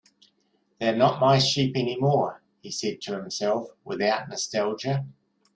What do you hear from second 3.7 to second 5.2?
without nostalgia.